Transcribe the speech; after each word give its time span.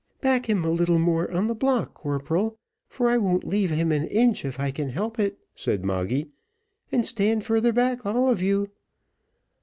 "Back 0.19 0.49
him 0.49 0.65
a 0.65 0.71
little 0.71 0.97
more 0.97 1.29
on 1.31 1.45
the 1.45 1.53
block, 1.53 1.93
corporal, 1.93 2.57
for 2.87 3.07
I 3.07 3.19
won't 3.19 3.47
leave 3.47 3.69
him 3.69 3.91
an 3.91 4.05
inch 4.07 4.43
if 4.43 4.59
I 4.59 4.71
can 4.71 4.89
help 4.89 5.19
it," 5.19 5.37
said 5.53 5.85
Moggy; 5.85 6.31
"and 6.91 7.05
stand 7.05 7.43
farther 7.43 7.71
back, 7.71 8.03
all 8.03 8.27
of 8.27 8.41
you." 8.41 8.71